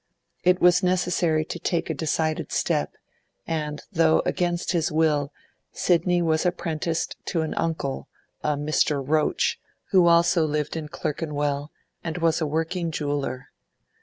[0.43, 2.93] It was necessary to take a decided step,
[3.45, 5.31] and, though against his will,
[5.73, 8.07] Sidney was apprenticed to an uncle,
[8.43, 9.07] a Mr.
[9.07, 9.59] Roach,
[9.91, 11.71] who also lived in Clerkenwell,
[12.03, 13.51] and was a working jeweller.